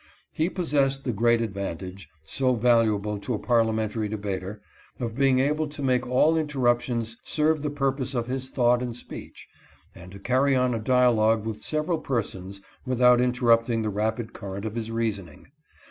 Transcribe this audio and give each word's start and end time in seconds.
He 0.33 0.49
possessed 0.49 1.03
the 1.03 1.13
great 1.13 1.41
advantage, 1.41 2.09
so 2.25 2.55
valuable 2.55 3.19
to 3.19 3.35
a 3.35 3.37
Parliamentary 3.37 4.07
debater, 4.09 4.59
of 4.99 5.15
being 5.15 5.37
able 5.37 5.67
to 5.67 5.83
make 5.83 6.07
all 6.07 6.35
inter 6.35 6.57
ruptions 6.59 7.17
serve 7.23 7.61
the 7.61 7.69
purpose 7.69 8.15
of 8.15 8.25
his 8.25 8.49
thought 8.49 8.81
and 8.81 8.95
speech, 8.95 9.47
and 9.93 10.11
to 10.11 10.17
carry 10.17 10.55
on 10.55 10.73
a 10.73 10.79
dialogue 10.79 11.45
with 11.45 11.61
several 11.61 11.99
persons 11.99 12.61
without 12.83 13.21
interrupting 13.21 13.83
the 13.83 13.91
rapid 13.91 14.33
current 14.33 14.65
of 14.65 14.73
his 14.73 14.89
reasoning. 14.89 15.45